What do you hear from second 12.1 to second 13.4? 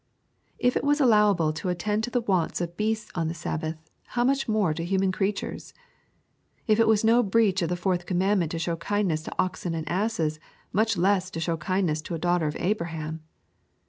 a daughter of Abraham.